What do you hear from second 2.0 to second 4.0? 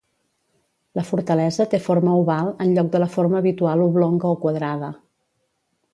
oval enlloc de la forma habitual